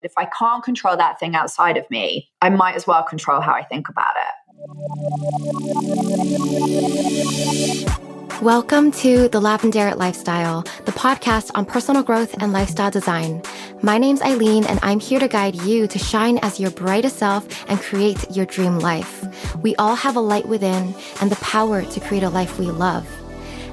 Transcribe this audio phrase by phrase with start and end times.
[0.00, 3.52] If I can't control that thing outside of me, I might as well control how
[3.52, 4.32] I think about it.
[8.40, 13.42] Welcome to The Lavendaire Lifestyle, the podcast on personal growth and lifestyle design.
[13.82, 17.68] My name's Eileen, and I'm here to guide you to shine as your brightest self
[17.68, 19.56] and create your dream life.
[19.64, 23.04] We all have a light within and the power to create a life we love.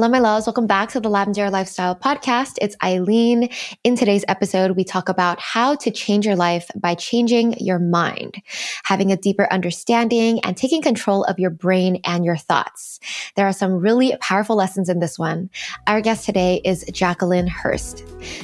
[0.00, 0.46] Hello, my loves.
[0.46, 2.56] Welcome back to the Lavendaire Lifestyle Podcast.
[2.62, 3.50] It's Eileen.
[3.84, 8.40] In today's episode, we talk about how to change your life by changing your mind,
[8.84, 12.98] having a deeper understanding, and taking control of your brain and your thoughts.
[13.36, 15.50] There are some really powerful lessons in this one.
[15.86, 18.02] Our guest today is Jacqueline Hurst.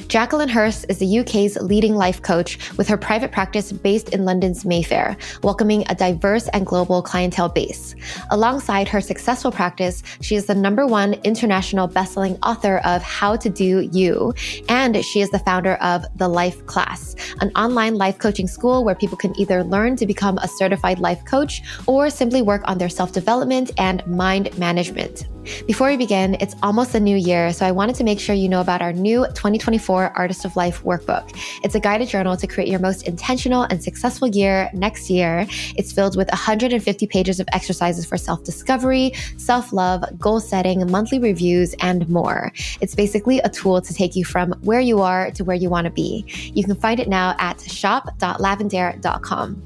[0.09, 4.63] Jacqueline Hurst is the UK's leading life coach with her private practice based in London's
[4.63, 7.95] Mayfair, welcoming a diverse and global clientele base.
[8.29, 11.46] Alongside her successful practice, she is the number one international
[11.87, 14.33] bestselling author of How to Do You,
[14.69, 18.95] and she is the founder of The Life Class, an online life coaching school where
[18.95, 22.89] people can either learn to become a certified life coach or simply work on their
[22.89, 25.27] self development and mind management.
[25.65, 28.49] Before we begin, it's almost a new year, so I wanted to make sure you
[28.49, 31.35] know about our new 2024 Artist of Life workbook.
[31.63, 35.45] It's a guided journal to create your most intentional and successful year next year.
[35.75, 41.19] It's filled with 150 pages of exercises for self discovery, self love, goal setting, monthly
[41.19, 42.51] reviews, and more.
[42.81, 45.85] It's basically a tool to take you from where you are to where you want
[45.85, 46.25] to be.
[46.53, 49.63] You can find it now at shop.lavendaire.com.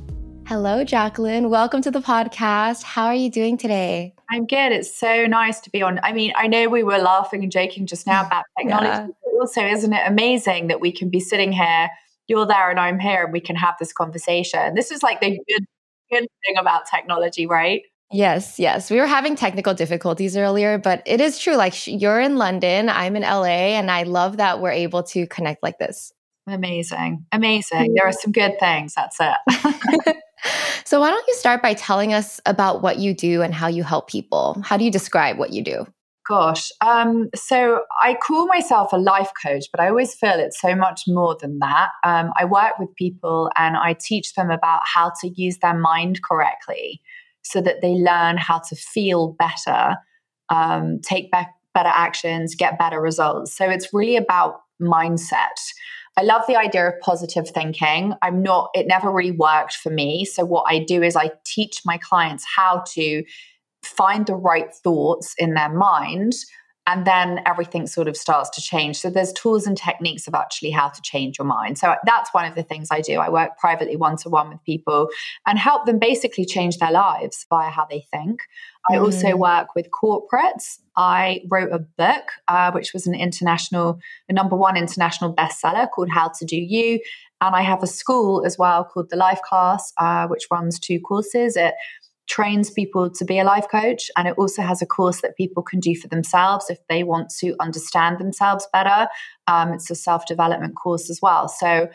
[0.47, 1.49] Hello, Jacqueline.
[1.49, 2.83] Welcome to the podcast.
[2.83, 4.13] How are you doing today?
[4.31, 4.71] I'm good.
[4.71, 5.99] It's so nice to be on.
[6.03, 9.07] I mean, I know we were laughing and joking just now about technology, yeah.
[9.07, 11.89] but also, isn't it amazing that we can be sitting here,
[12.27, 14.73] you're there and I'm here, and we can have this conversation?
[14.73, 15.65] This is like the good,
[16.09, 17.81] good thing about technology, right?
[18.13, 18.89] Yes, yes.
[18.89, 21.55] We were having technical difficulties earlier, but it is true.
[21.55, 25.61] Like you're in London, I'm in LA, and I love that we're able to connect
[25.61, 26.13] like this.
[26.47, 27.25] Amazing.
[27.31, 27.93] Amazing.
[27.95, 28.21] There are mm.
[28.21, 28.93] some good things.
[28.95, 30.17] That's it.
[30.85, 33.83] so, why don't you start by telling us about what you do and how you
[33.83, 34.61] help people?
[34.63, 35.85] How do you describe what you do?
[36.27, 40.75] Gosh, um, so I call myself a life coach, but I always feel it's so
[40.75, 41.89] much more than that.
[42.03, 46.21] Um, I work with people and I teach them about how to use their mind
[46.23, 47.01] correctly
[47.41, 49.97] so that they learn how to feel better,
[50.49, 51.39] um, take be-
[51.73, 53.55] better actions, get better results.
[53.55, 55.57] So it's really about mindset.
[56.17, 58.13] I love the idea of positive thinking.
[58.21, 60.25] I'm not, it never really worked for me.
[60.25, 63.23] So, what I do is I teach my clients how to
[63.83, 66.33] find the right thoughts in their mind.
[66.87, 68.97] And then everything sort of starts to change.
[68.97, 71.77] So, there's tools and techniques of actually how to change your mind.
[71.77, 73.15] So, that's one of the things I do.
[73.15, 75.09] I work privately one to one with people
[75.45, 78.41] and help them basically change their lives via how they think.
[78.89, 79.37] I also mm.
[79.37, 80.79] work with corporates.
[80.95, 86.09] I wrote a book, uh, which was an international, a number one international bestseller called
[86.09, 86.99] How to Do You.
[87.41, 90.99] And I have a school as well called the Life Class, uh, which runs two
[90.99, 91.55] courses.
[91.55, 91.73] It
[92.31, 95.61] trains people to be a life coach, and it also has a course that people
[95.61, 99.09] can do for themselves if they want to understand themselves better.
[99.47, 101.49] Um, it's a self development course as well.
[101.49, 101.89] So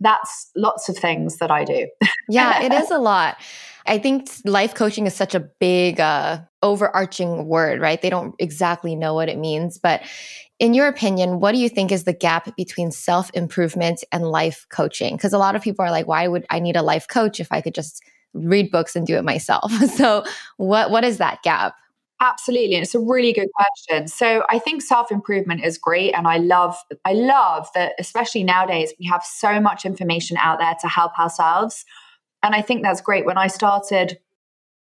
[0.00, 1.88] that's lots of things that I do.
[2.28, 3.38] yeah, it is a lot.
[3.86, 8.00] I think life coaching is such a big, uh, overarching word, right?
[8.00, 9.78] They don't exactly know what it means.
[9.78, 10.02] But
[10.60, 14.66] in your opinion, what do you think is the gap between self improvement and life
[14.70, 15.16] coaching?
[15.16, 17.50] Because a lot of people are like, why would I need a life coach if
[17.50, 18.02] I could just
[18.34, 19.72] read books and do it myself?
[19.96, 20.24] so,
[20.56, 21.74] what, what is that gap?
[22.22, 22.76] Absolutely.
[22.76, 24.06] And it's a really good question.
[24.06, 26.14] So I think self-improvement is great.
[26.14, 30.76] And I love, I love that especially nowadays we have so much information out there
[30.82, 31.84] to help ourselves.
[32.44, 33.26] And I think that's great.
[33.26, 34.20] When I started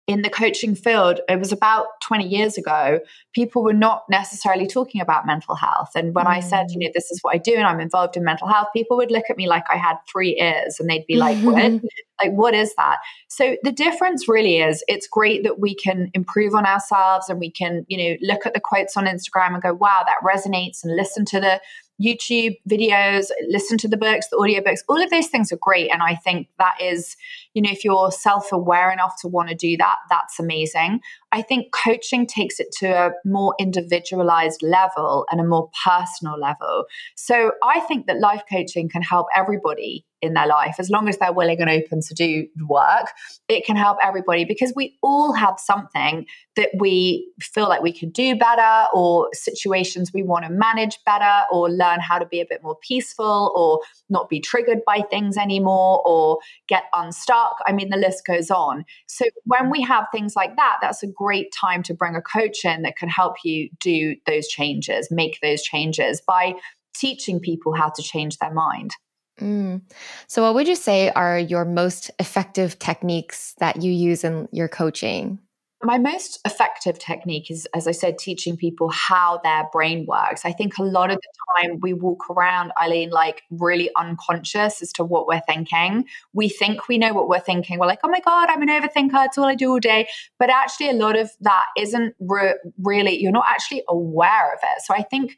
[0.07, 3.01] in the coaching field, it was about 20 years ago,
[3.35, 5.89] people were not necessarily talking about mental health.
[5.95, 6.29] And when mm.
[6.29, 8.69] I said, you know, this is what I do and I'm involved in mental health,
[8.73, 11.81] people would look at me like I had three ears and they'd be like, what?
[12.23, 12.99] like, what is that?
[13.27, 17.51] So the difference really is it's great that we can improve on ourselves and we
[17.51, 20.95] can, you know, look at the quotes on Instagram and go, wow, that resonates and
[20.95, 21.59] listen to the
[22.01, 25.91] YouTube videos, listen to the books, the audiobooks, all of those things are great.
[25.91, 27.15] And I think that is,
[27.57, 30.99] you know, if you're self aware enough to want to do that, that's amazing.
[31.31, 36.85] I think coaching takes it to a more individualized level and a more personal level.
[37.15, 41.17] So I think that life coaching can help everybody in their life as long as
[41.17, 43.11] they're willing and open to do work
[43.47, 46.25] it can help everybody because we all have something
[46.55, 51.45] that we feel like we could do better or situations we want to manage better
[51.51, 55.37] or learn how to be a bit more peaceful or not be triggered by things
[55.37, 60.35] anymore or get unstuck i mean the list goes on so when we have things
[60.35, 63.69] like that that's a great time to bring a coach in that can help you
[63.79, 66.53] do those changes make those changes by
[66.95, 68.91] teaching people how to change their mind
[69.39, 69.81] Mm.
[70.27, 74.67] So, what would you say are your most effective techniques that you use in your
[74.67, 75.39] coaching?
[75.83, 80.43] My most effective technique is, as I said, teaching people how their brain works.
[80.43, 84.91] I think a lot of the time we walk around, Eileen, like really unconscious as
[84.93, 86.05] to what we're thinking.
[86.33, 87.77] We think we know what we're thinking.
[87.77, 89.25] We're like, oh my God, I'm an overthinker.
[89.27, 90.07] It's all I do all day.
[90.39, 94.81] But actually, a lot of that isn't re- really, you're not actually aware of it.
[94.83, 95.37] So I think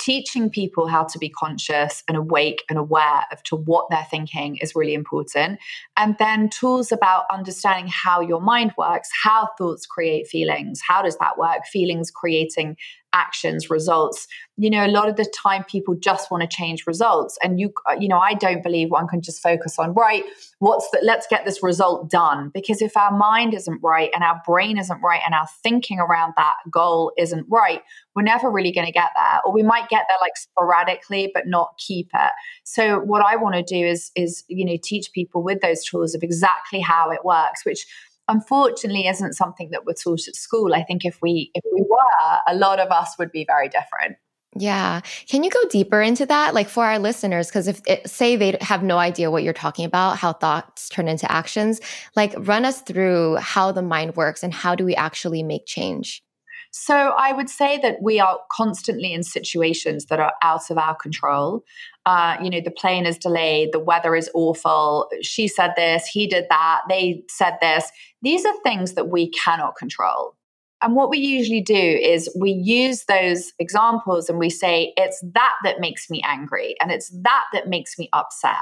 [0.00, 4.56] teaching people how to be conscious and awake and aware of to what they're thinking
[4.56, 5.58] is really important.
[5.96, 10.80] And then tools about understanding how your mind works how thoughts create feelings.
[10.86, 11.66] How does that work?
[11.66, 12.76] Feelings creating
[13.12, 14.26] actions results.
[14.56, 17.72] You know a lot of the time people just want to change results and you
[17.88, 20.22] uh, you know i don't believe one can just focus on right
[20.60, 22.50] what's the let's get this result done.
[22.52, 26.34] Because if our mind isn't right and our brain isn't right and our thinking around
[26.36, 27.82] that goal isn't right
[28.14, 29.40] we're never really going to get there.
[29.44, 32.32] Or we might get there like sporadically but not keep it.
[32.64, 36.14] So what i want to do is is you know teach people with those tools
[36.14, 37.86] of exactly how it works which
[38.30, 40.74] unfortunately isn't something that we're taught at school.
[40.74, 44.16] I think if we if we were, a lot of us would be very different.
[44.56, 45.00] Yeah.
[45.28, 46.54] Can you go deeper into that?
[46.54, 49.84] Like for our listeners, because if it, say they have no idea what you're talking
[49.84, 51.80] about, how thoughts turn into actions,
[52.16, 56.22] like run us through how the mind works and how do we actually make change?
[56.72, 60.94] So I would say that we are constantly in situations that are out of our
[60.94, 61.64] control.
[62.06, 66.26] Uh, you know, the plane is delayed, the weather is awful, she said this, he
[66.26, 67.90] did that, they said this.
[68.22, 70.36] These are things that we cannot control.
[70.82, 75.52] And what we usually do is we use those examples and we say, it's that
[75.62, 78.56] that makes me angry and it's that that makes me upset.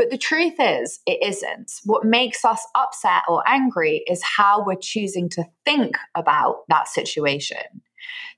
[0.00, 1.72] But the truth is, it isn't.
[1.84, 7.82] What makes us upset or angry is how we're choosing to think about that situation.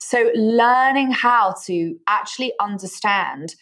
[0.01, 3.55] So, learning how to actually understand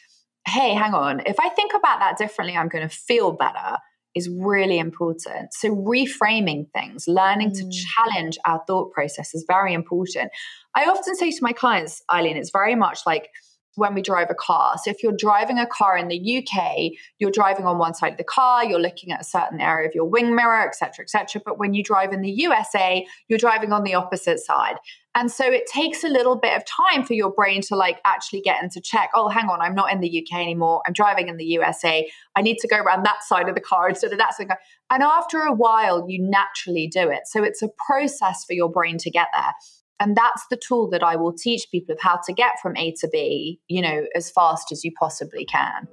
[0.49, 3.77] hey, hang on, if I think about that differently, I'm going to feel better
[4.15, 5.53] is really important.
[5.53, 7.57] So, reframing things, learning mm.
[7.57, 10.31] to challenge our thought process is very important.
[10.75, 13.29] I often say to my clients, Eileen, it's very much like,
[13.77, 14.75] when we drive a car.
[14.83, 18.19] So if you're driving a car in the UK, you're driving on one side of
[18.19, 21.41] the car, you're looking at a certain area of your wing mirror, etc., etc.
[21.45, 24.77] But when you drive in the USA, you're driving on the opposite side.
[25.15, 28.43] And so it takes a little bit of time for your brain to like actually
[28.43, 29.11] get into check.
[29.15, 30.83] Oh, hang on, I'm not in the UK anymore.
[30.87, 32.09] I'm driving in the USA.
[32.37, 34.49] I need to go around that side of the car instead of that side.
[34.91, 37.23] And after a while, you naturally do it.
[37.27, 39.53] So it's a process for your brain to get there.
[40.01, 42.93] And that's the tool that I will teach people of how to get from A
[43.01, 45.87] to B, you know, as fast as you possibly can.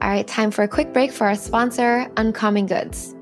[0.00, 3.16] All right, time for a quick break for our sponsor, Uncommon Goods.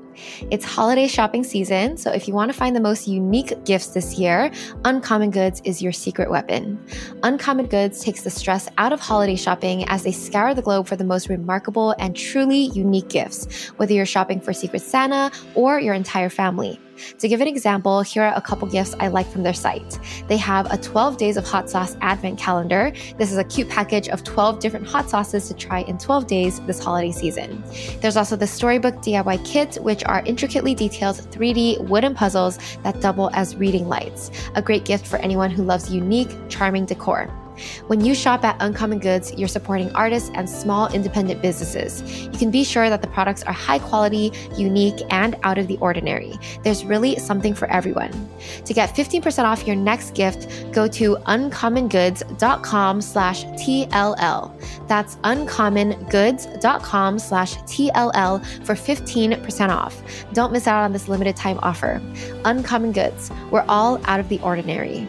[0.51, 4.17] It's holiday shopping season, so if you want to find the most unique gifts this
[4.17, 4.51] year,
[4.85, 6.83] Uncommon Goods is your secret weapon.
[7.23, 10.95] Uncommon Goods takes the stress out of holiday shopping as they scour the globe for
[10.95, 15.93] the most remarkable and truly unique gifts, whether you're shopping for Secret Santa or your
[15.93, 16.79] entire family.
[17.19, 19.99] To give an example, here are a couple gifts I like from their site.
[20.27, 22.91] They have a 12 days of hot sauce advent calendar.
[23.17, 26.59] This is a cute package of 12 different hot sauces to try in 12 days
[26.61, 27.63] this holiday season.
[28.01, 33.29] There's also the Storybook DIY kit, which are intricately detailed 3D wooden puzzles that double
[33.33, 34.31] as reading lights.
[34.55, 37.31] A great gift for anyone who loves unique, charming decor.
[37.87, 42.01] When you shop at Uncommon Goods, you're supporting artists and small independent businesses.
[42.23, 45.77] You can be sure that the products are high quality, unique, and out of the
[45.77, 46.33] ordinary.
[46.63, 48.11] There's really something for everyone.
[48.65, 54.87] To get 15% off your next gift, go to uncommongoods.com slash TLL.
[54.87, 60.01] That's uncommongoods.com slash TLL for 15% off.
[60.33, 62.01] Don't miss out on this limited time offer.
[62.45, 65.07] Uncommon Goods, we're all out of the ordinary.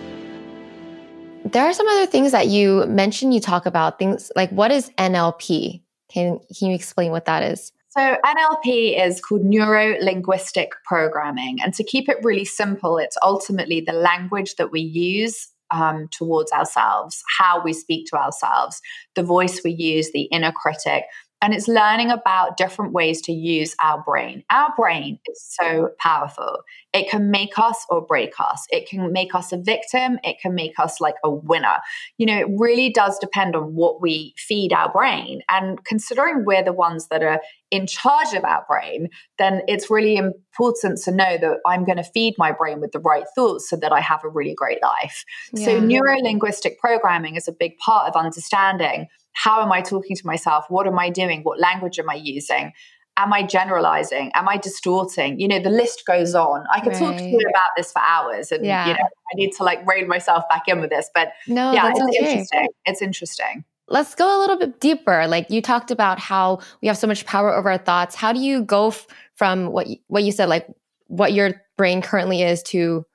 [1.52, 3.32] There are some other things that you mentioned.
[3.32, 5.82] You talk about things like what is NLP?
[6.10, 7.72] Can, can you explain what that is?
[7.90, 11.58] So, NLP is called neuro linguistic programming.
[11.62, 16.52] And to keep it really simple, it's ultimately the language that we use um, towards
[16.52, 18.80] ourselves, how we speak to ourselves,
[19.14, 21.04] the voice we use, the inner critic.
[21.40, 24.42] And it's learning about different ways to use our brain.
[24.50, 26.58] Our brain is so powerful.
[26.92, 28.66] It can make us or break us.
[28.70, 30.18] It can make us a victim.
[30.24, 31.78] It can make us like a winner.
[32.16, 35.42] You know, it really does depend on what we feed our brain.
[35.48, 37.40] And considering we're the ones that are
[37.70, 42.04] in charge of our brain, then it's really important to know that I'm going to
[42.04, 45.24] feed my brain with the right thoughts so that I have a really great life.
[45.52, 45.66] Yeah.
[45.66, 49.06] So, neuro linguistic programming is a big part of understanding
[49.38, 50.64] how am I talking to myself?
[50.68, 51.42] What am I doing?
[51.42, 52.72] What language am I using?
[53.16, 54.32] Am I generalizing?
[54.34, 55.38] Am I distorting?
[55.38, 56.64] You know, the list goes on.
[56.72, 56.98] I could right.
[56.98, 58.88] talk to you about this for hours and, yeah.
[58.88, 61.08] you know, I need to like rein myself back in with this.
[61.14, 62.30] But no, yeah, it's okay.
[62.30, 62.68] interesting.
[62.84, 63.64] It's interesting.
[63.86, 65.28] Let's go a little bit deeper.
[65.28, 68.16] Like you talked about how we have so much power over our thoughts.
[68.16, 70.66] How do you go f- from what you, what you said, like
[71.06, 73.06] what your brain currently is to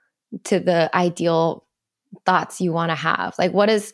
[0.46, 1.65] to the ideal
[2.25, 3.36] thoughts you want to have?
[3.38, 3.92] Like what is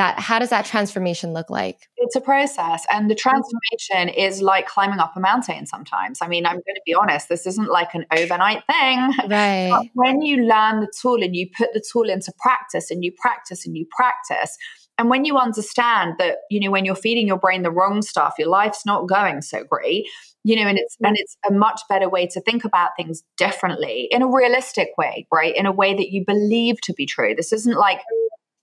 [0.00, 1.88] that how does that transformation look like?
[1.98, 3.28] It's a process and the mm-hmm.
[3.28, 6.20] transformation is like climbing up a mountain sometimes.
[6.22, 8.98] I mean i'm going to be honest this isn't like an overnight thing.
[9.30, 9.68] Right.
[9.70, 13.12] but when you learn the tool and you put the tool into practice and you
[13.12, 14.56] practice and you practice
[14.98, 18.34] and when you understand that you know when you're feeding your brain the wrong stuff
[18.38, 20.06] your life's not going so great
[20.42, 21.06] you know and it's mm-hmm.
[21.06, 25.26] and it's a much better way to think about things differently in a realistic way
[25.32, 25.54] right?
[25.56, 27.34] In a way that you believe to be true.
[27.34, 28.00] This isn't like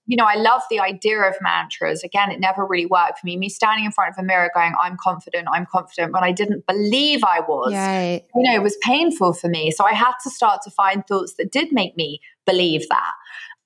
[0.08, 2.02] you know, I love the idea of mantras.
[2.02, 3.36] Again, it never really worked for me.
[3.36, 6.66] Me standing in front of a mirror going, I'm confident, I'm confident, when I didn't
[6.66, 8.24] believe I was, right.
[8.34, 9.70] you know, it was painful for me.
[9.70, 13.12] So I had to start to find thoughts that did make me believe that.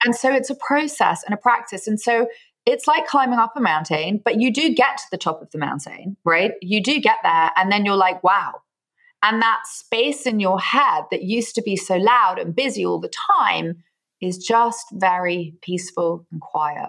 [0.04, 1.86] And so it's a process and a practice.
[1.86, 2.26] And so
[2.66, 5.58] it's like climbing up a mountain, but you do get to the top of the
[5.58, 6.54] mountain, right?
[6.60, 8.62] You do get there, and then you're like, wow.
[9.22, 12.98] And that space in your head that used to be so loud and busy all
[12.98, 13.84] the time
[14.22, 16.88] is just very peaceful and quiet.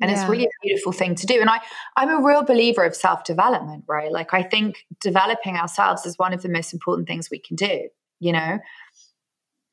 [0.00, 0.20] And yeah.
[0.20, 1.40] it's really a beautiful thing to do.
[1.40, 1.60] And I,
[1.96, 4.10] I'm a real believer of self development, right?
[4.10, 7.88] Like, I think developing ourselves is one of the most important things we can do,
[8.20, 8.58] you know?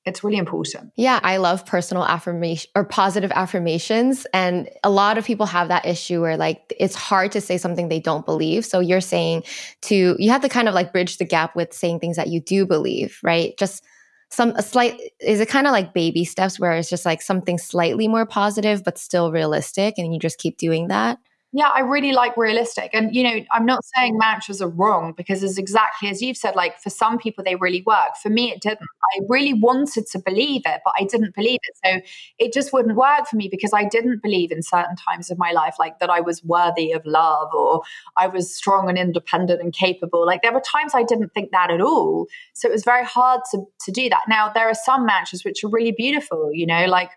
[0.04, 0.92] It's really important.
[0.96, 4.26] Yeah, I love personal affirmation or positive affirmations.
[4.34, 7.88] And a lot of people have that issue where, like, it's hard to say something
[7.88, 8.66] they don't believe.
[8.66, 9.44] So you're saying
[9.84, 12.42] to, you have to kind of like bridge the gap with saying things that you
[12.42, 13.56] do believe, right?
[13.58, 13.84] Just
[14.32, 17.58] some a slight is it kind of like baby steps where it's just like something
[17.58, 21.20] slightly more positive but still realistic and you just keep doing that
[21.54, 22.92] yeah, I really like realistic.
[22.94, 26.56] And, you know, I'm not saying mantras are wrong because it's exactly as you've said,
[26.56, 28.16] like for some people, they really work.
[28.22, 28.80] For me, it didn't.
[28.82, 31.78] I really wanted to believe it, but I didn't believe it.
[31.84, 32.08] So
[32.40, 35.52] it just wouldn't work for me because I didn't believe in certain times of my
[35.52, 37.82] life, like that I was worthy of love or
[38.16, 40.26] I was strong and independent and capable.
[40.26, 42.28] Like there were times I didn't think that at all.
[42.54, 44.22] So it was very hard to, to do that.
[44.30, 47.12] Now, there are some mantras which are really beautiful, you know, like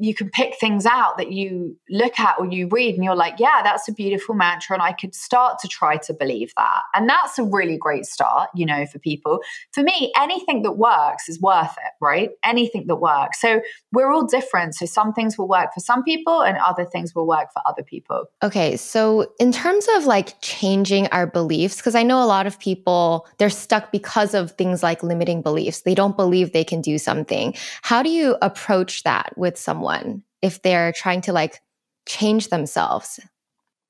[0.00, 3.36] you can pick things out that you look at or you read and you're like,
[3.38, 4.74] yeah, that's a beautiful mantra.
[4.74, 6.82] And I could start to try to believe that.
[6.92, 9.40] And that's a really great start, you know, for people.
[9.72, 12.30] For me, anything that works is worth it, right?
[12.44, 13.40] Anything that works.
[13.40, 13.60] So
[13.92, 14.74] we're all different.
[14.74, 17.84] So some things will work for some people and other things will work for other
[17.84, 18.24] people.
[18.42, 18.76] Okay.
[18.76, 23.26] So in terms of like changing our beliefs, because I know a lot of people,
[23.38, 25.82] they're stuck because of things like limiting beliefs.
[25.82, 27.54] They don't believe they can do something.
[27.82, 31.60] How do you approach that with some someone if they're trying to like
[32.06, 33.20] change themselves?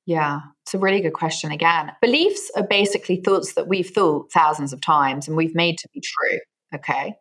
[0.05, 1.91] Yeah, it's a really good question again.
[2.01, 6.01] Beliefs are basically thoughts that we've thought thousands of times and we've made to be
[6.01, 6.39] true.
[6.73, 7.15] Okay.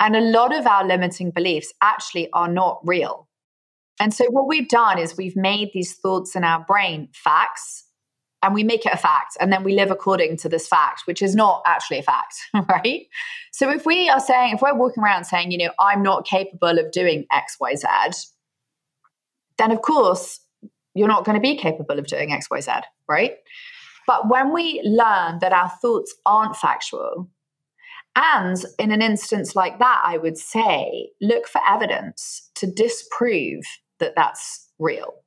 [0.00, 3.28] And a lot of our limiting beliefs actually are not real.
[4.00, 7.84] And so what we've done is we've made these thoughts in our brain facts
[8.44, 11.22] and we make it a fact and then we live according to this fact which
[11.22, 12.36] is not actually a fact
[12.68, 13.06] right?
[13.52, 16.78] So if we are saying if we're walking around saying you know i'm not capable
[16.78, 18.26] of doing xyz
[19.58, 20.40] then of course
[20.94, 23.36] you're not going to be capable of doing xyz right?
[24.06, 27.30] But when we learn that our thoughts aren't factual
[28.14, 33.64] and in an instance like that i would say look for evidence to disprove
[33.98, 35.23] that that's real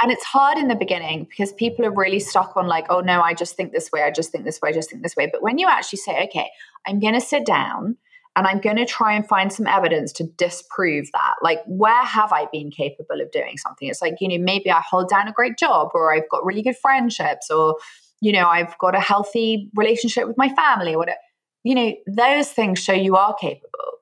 [0.00, 3.20] and it's hard in the beginning because people are really stuck on like oh no
[3.20, 5.28] i just think this way i just think this way i just think this way.
[5.30, 6.50] But when you actually say okay
[6.86, 7.96] i'm going to sit down
[8.36, 12.32] and i'm going to try and find some evidence to disprove that like where have
[12.32, 13.88] i been capable of doing something?
[13.88, 16.62] It's like you know maybe i hold down a great job or i've got really
[16.62, 17.76] good friendships or
[18.20, 21.18] you know i've got a healthy relationship with my family or whatever
[21.64, 23.98] you know those things show you are capable.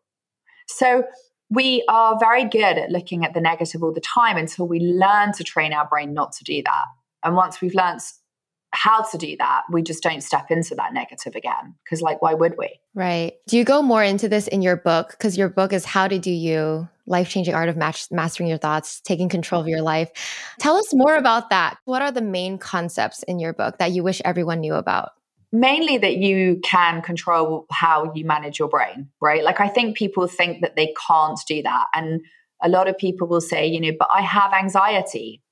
[0.67, 1.05] So
[1.51, 5.33] we are very good at looking at the negative all the time until we learn
[5.33, 6.85] to train our brain not to do that.
[7.23, 8.01] And once we've learned
[8.73, 11.75] how to do that, we just don't step into that negative again.
[11.85, 12.79] Because, like, why would we?
[12.95, 13.33] Right.
[13.49, 15.11] Do you go more into this in your book?
[15.11, 18.59] Because your book is How to Do You life changing art of match, mastering your
[18.59, 20.11] thoughts, taking control of your life.
[20.61, 21.79] Tell us more about that.
[21.85, 25.11] What are the main concepts in your book that you wish everyone knew about?
[25.53, 29.43] Mainly that you can control how you manage your brain, right?
[29.43, 31.87] Like, I think people think that they can't do that.
[31.95, 32.21] And
[32.63, 35.43] a lot of people will say, you know, but I have anxiety.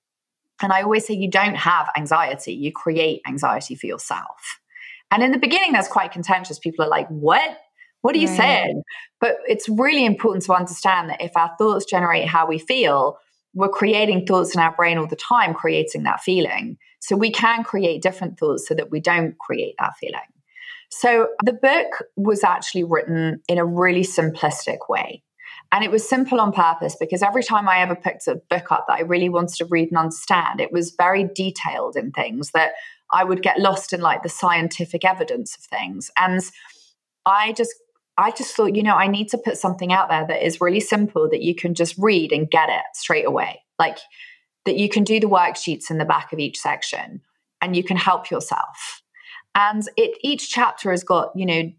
[0.62, 4.61] And I always say, you don't have anxiety, you create anxiety for yourself.
[5.11, 6.59] And in the beginning, that's quite contentious.
[6.59, 7.59] People are like, what?
[8.02, 8.37] What are you right.
[8.37, 8.83] saying?
[9.21, 13.19] But it's really important to understand that if our thoughts generate how we feel,
[13.55, 16.78] we're creating thoughts in our brain all the time, creating that feeling.
[17.00, 20.21] So we can create different thoughts so that we don't create that feeling.
[20.90, 25.23] So the book was actually written in a really simplistic way.
[25.71, 28.87] And it was simple on purpose because every time I ever picked a book up
[28.88, 32.73] that I really wanted to read and understand, it was very detailed in things that
[33.12, 36.11] I would get lost in like the scientific evidence of things.
[36.17, 36.40] And
[37.26, 37.75] I just
[38.18, 40.80] I just thought, you know, I need to put something out there that is really
[40.80, 43.62] simple that you can just read and get it straight away.
[43.78, 43.98] Like
[44.66, 47.22] that you can do the worksheets in the back of each section
[47.62, 49.02] and you can help yourself.
[49.54, 51.72] And it each chapter has got, you know,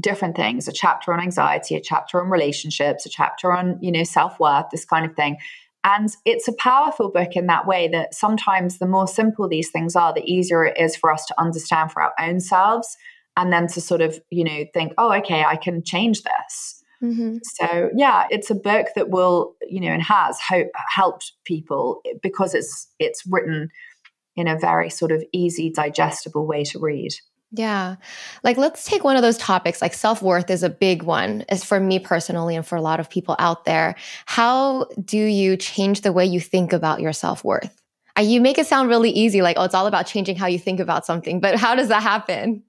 [0.00, 4.04] different things, a chapter on anxiety, a chapter on relationships, a chapter on, you know,
[4.04, 5.38] self-worth, this kind of thing.
[5.84, 9.94] And it's a powerful book in that way that sometimes the more simple these things
[9.94, 12.96] are, the easier it is for us to understand for our own selves
[13.36, 17.36] and then to sort of you know think oh okay i can change this mm-hmm.
[17.42, 22.54] so yeah it's a book that will you know and has hope, helped people because
[22.54, 23.68] it's it's written
[24.34, 27.12] in a very sort of easy digestible way to read
[27.52, 27.96] yeah.
[28.42, 31.78] Like let's take one of those topics like self-worth is a big one as for
[31.78, 33.94] me personally and for a lot of people out there.
[34.26, 37.80] How do you change the way you think about your self-worth?
[38.20, 40.80] You make it sound really easy like oh it's all about changing how you think
[40.80, 42.62] about something, but how does that happen?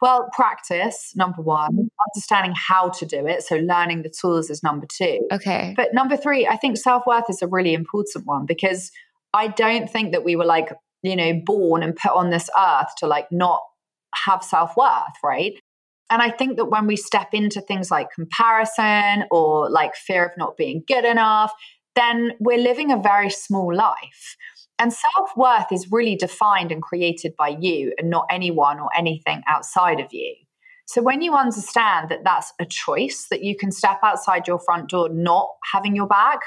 [0.00, 1.86] Well, practice, number one, mm-hmm.
[2.14, 3.42] understanding how to do it.
[3.42, 5.20] So, learning the tools is number two.
[5.30, 5.74] Okay.
[5.76, 8.90] But number three, I think self worth is a really important one because
[9.34, 10.70] I don't think that we were like,
[11.02, 13.60] you know, born and put on this earth to like not
[14.14, 15.54] have self worth, right?
[16.10, 20.32] And I think that when we step into things like comparison or like fear of
[20.36, 21.52] not being good enough,
[21.94, 24.36] then we're living a very small life.
[24.80, 29.42] And self worth is really defined and created by you and not anyone or anything
[29.46, 30.34] outside of you.
[30.86, 34.88] So when you understand that that's a choice, that you can step outside your front
[34.88, 36.38] door not having your bag,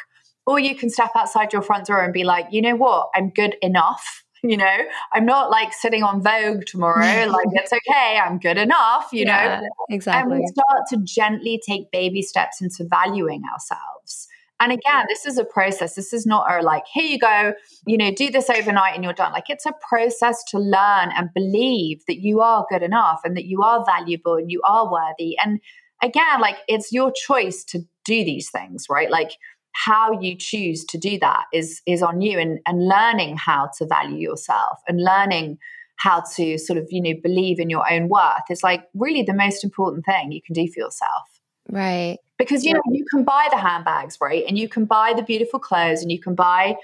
[0.47, 3.29] or you can step outside your front door and be like, you know what, I'm
[3.29, 4.03] good enough.
[4.45, 4.77] You know,
[5.13, 6.99] I'm not like sitting on Vogue tomorrow.
[7.29, 8.19] like, it's okay.
[8.21, 9.69] I'm good enough, you yeah, know?
[9.89, 10.33] Exactly.
[10.33, 14.27] And we start to gently take baby steps into valuing ourselves.
[14.63, 15.95] And again, this is a process.
[15.95, 17.53] This is not a like, here you go,
[17.85, 19.33] you know, do this overnight and you're done.
[19.33, 23.43] Like it's a process to learn and believe that you are good enough and that
[23.43, 25.35] you are valuable and you are worthy.
[25.43, 25.59] And
[26.01, 29.11] again, like it's your choice to do these things, right?
[29.11, 29.31] Like
[29.73, 33.85] how you choose to do that is is on you and and learning how to
[33.85, 35.57] value yourself and learning
[35.97, 39.33] how to sort of, you know, believe in your own worth is like really the
[39.33, 41.32] most important thing you can do for yourself.
[41.73, 42.19] Right.
[42.37, 44.43] Because you know you can buy the handbags right?
[44.47, 46.75] And you can buy the beautiful clothes and you can buy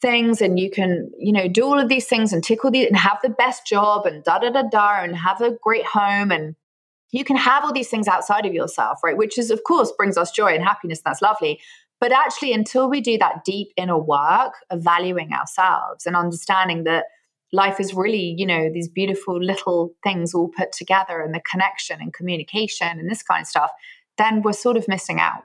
[0.00, 2.96] things and you can you know do all of these things and tickle these and
[2.96, 6.54] have the best job and da da da da and have a great home and
[7.12, 9.16] you can have all these things outside of yourself right?
[9.18, 11.02] Which is of course brings us joy and happiness.
[11.04, 11.60] And that's lovely.
[12.00, 17.04] But actually until we do that deep inner work of valuing ourselves and understanding that
[17.52, 22.00] life is really you know these beautiful little things all put together and the connection
[22.00, 23.70] and communication and this kind of stuff
[24.16, 25.44] then we're sort of missing out.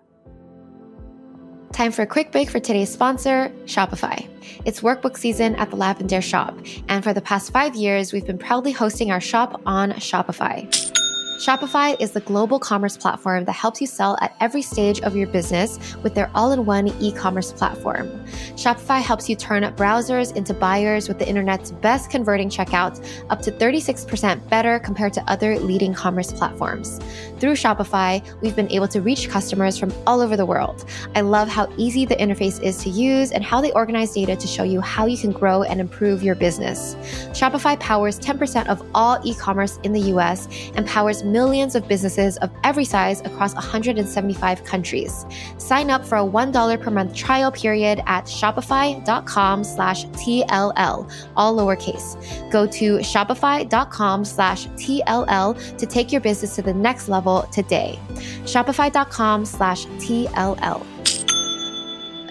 [1.73, 4.27] Time for a quick break for today's sponsor, Shopify.
[4.65, 6.57] It's workbook season at the Lavendaire shop,
[6.89, 10.67] and for the past five years, we've been proudly hosting our shop on Shopify.
[11.41, 15.25] Shopify is the global commerce platform that helps you sell at every stage of your
[15.25, 18.08] business with their all in one e commerce platform.
[18.54, 23.51] Shopify helps you turn browsers into buyers with the internet's best converting checkouts, up to
[23.51, 26.99] 36% better compared to other leading commerce platforms.
[27.39, 30.86] Through Shopify, we've been able to reach customers from all over the world.
[31.15, 34.47] I love how easy the interface is to use and how they organize data to
[34.47, 36.93] show you how you can grow and improve your business.
[37.32, 42.38] Shopify powers 10% of all e commerce in the US and powers millions of businesses
[42.38, 45.26] of every size across 175 countries.
[45.58, 52.52] Sign up for a $1 per month trial period at shopify.com slash TLL, all lowercase.
[52.52, 58.00] Go to shopify.com slash TLL to take your business to the next level today.
[58.44, 60.86] Shopify.com slash TLL.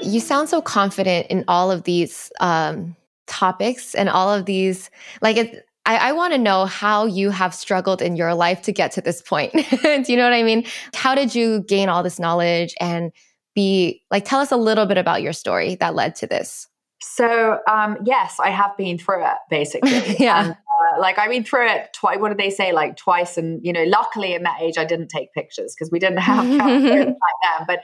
[0.03, 5.37] You sound so confident in all of these um, topics and all of these, like
[5.37, 8.93] it, I, I want to know how you have struggled in your life to get
[8.93, 9.53] to this point.
[9.53, 10.64] Do you know what I mean?
[10.95, 13.12] How did you gain all this knowledge and
[13.55, 16.69] be like, tell us a little bit about your story that led to this.
[17.03, 20.16] So, um, yes, I have been through it basically.
[20.19, 20.45] yeah.
[20.45, 22.19] And, uh, like I've been through it twice.
[22.19, 22.73] What did they say?
[22.73, 23.38] Like twice.
[23.38, 26.45] And, you know, luckily in that age, I didn't take pictures because we didn't have
[26.45, 27.66] cameras back then.
[27.66, 27.81] But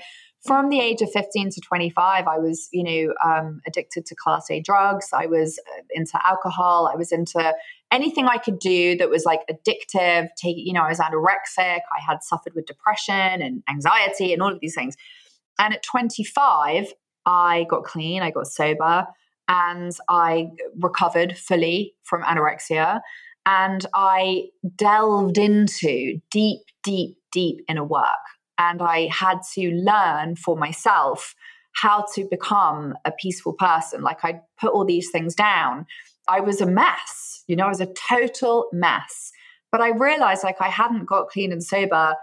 [0.46, 4.50] from the age of 15 to 25, I was, you know, um, addicted to class
[4.50, 5.08] A drugs.
[5.12, 6.90] I was uh, into alcohol.
[6.92, 7.54] I was into
[7.92, 10.28] anything I could do that was like addictive.
[10.36, 11.80] Take, you know, I was anorexic.
[11.80, 14.96] I had suffered with depression and anxiety and all of these things.
[15.58, 16.92] And at 25,
[17.24, 19.06] I got clean, I got sober,
[19.48, 23.00] and I recovered fully from anorexia.
[23.46, 28.04] And I delved into deep, deep, deep inner work.
[28.58, 31.34] And I had to learn for myself
[31.74, 34.02] how to become a peaceful person.
[34.02, 35.86] Like I put all these things down.
[36.26, 39.32] I was a mess, you know, I was a total mess.
[39.72, 42.14] But I realized like I hadn't got clean and sober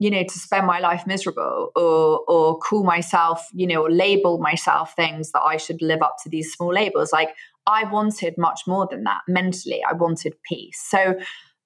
[0.00, 4.38] you know to spend my life miserable or or call myself you know or label
[4.38, 7.12] myself things that i should live up to these small labels.
[7.12, 7.30] Like
[7.66, 9.80] i wanted much more than that mentally.
[9.88, 10.82] I wanted peace.
[10.88, 11.14] So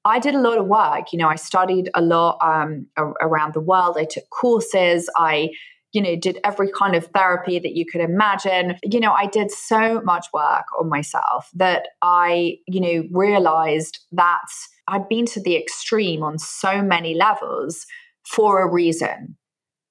[0.05, 1.12] i did a lot of work.
[1.12, 2.87] You know i studied a lot um,
[3.22, 3.96] around the world.
[3.96, 5.09] I took courses.
[5.16, 5.50] I
[5.94, 9.50] you know did every kind of therapy that you could imagine you know i did
[9.50, 14.46] so much work on myself that i you know realized that
[14.88, 17.87] i'd been to the extreme on so many levels
[18.24, 19.37] for a reason.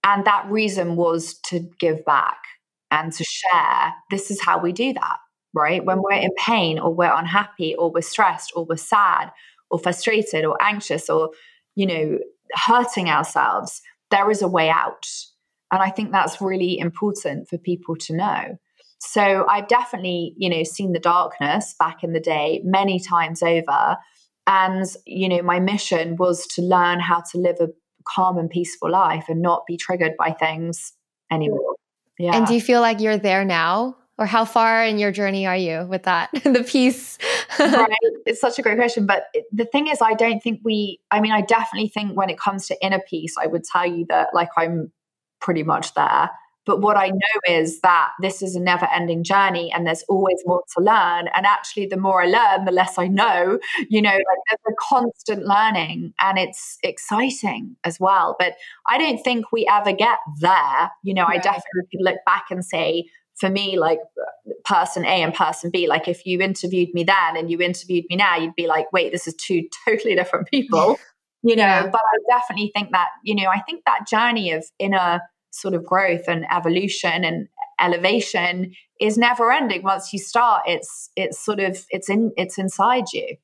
[0.03, 2.37] And that reason was to give back
[2.91, 3.93] and to share.
[4.11, 5.17] This is how we do that,
[5.53, 5.83] right?
[5.83, 9.31] When we're in pain or we're unhappy or we're stressed or we're sad
[9.69, 11.29] or frustrated or anxious or,
[11.75, 12.19] you know,
[12.53, 15.07] hurting ourselves, there is a way out.
[15.73, 18.59] And I think that's really important for people to know.
[18.99, 23.97] So I've definitely, you know, seen the darkness back in the day many times over.
[24.45, 27.69] And, you know, my mission was to learn how to live a
[28.07, 30.93] calm and peaceful life and not be triggered by things
[31.31, 31.75] anymore.
[32.19, 32.35] Yeah.
[32.35, 33.97] And do you feel like you're there now?
[34.19, 36.29] Or how far in your journey are you with that?
[36.43, 37.17] the peace?
[37.59, 37.89] right.
[38.27, 39.07] It's such a great question.
[39.07, 42.39] But the thing is, I don't think we, I mean, I definitely think when it
[42.39, 44.91] comes to inner peace, I would tell you that like I'm
[45.43, 46.31] pretty much there.
[46.65, 50.37] But what I know is that this is a never ending journey and there's always
[50.45, 51.27] more to learn.
[51.35, 53.59] And actually, the more I learn, the less I know.
[53.89, 58.35] You know, like there's a constant learning and it's exciting as well.
[58.39, 58.53] But
[58.87, 60.91] I don't think we ever get there.
[61.03, 61.39] You know, right.
[61.39, 63.99] I definitely could look back and say, for me, like
[64.63, 68.15] person A and person B, like if you interviewed me then and you interviewed me
[68.15, 70.97] now, you'd be like, wait, this is two totally different people.
[71.45, 71.87] You know, yeah.
[71.87, 75.19] but I definitely think that, you know, I think that journey of inner
[75.53, 77.47] sort of growth and evolution and
[77.79, 79.83] elevation is never ending.
[79.83, 83.35] Once you start it's it's sort of it's in it's inside you.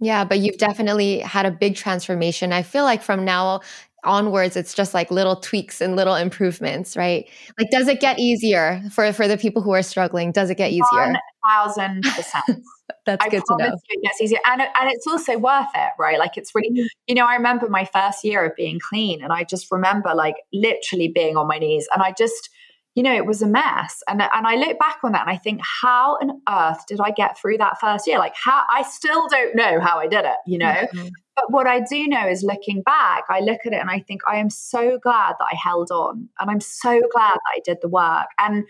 [0.00, 2.52] Yeah but you've definitely had a big transformation.
[2.52, 3.60] I feel like from now
[4.04, 7.28] onwards it's just like little tweaks and little improvements right?
[7.58, 10.32] Like does it get easier for for the people who are struggling?
[10.32, 11.14] Does it get easier
[11.46, 12.44] thousand percent
[13.06, 16.18] that's I good to know it gets easier and, and it's also worth it right
[16.18, 16.86] like it's really mm.
[17.06, 20.36] you know i remember my first year of being clean and i just remember like
[20.52, 22.50] literally being on my knees and i just
[22.94, 24.02] you know, it was a mess.
[24.06, 27.10] And, and I look back on that and I think, how on earth did I
[27.10, 28.18] get through that first year?
[28.18, 30.66] Like, how I still don't know how I did it, you know?
[30.66, 31.08] Mm-hmm.
[31.34, 34.20] But what I do know is looking back, I look at it and I think,
[34.28, 36.28] I am so glad that I held on.
[36.38, 38.26] And I'm so glad that I did the work.
[38.38, 38.64] And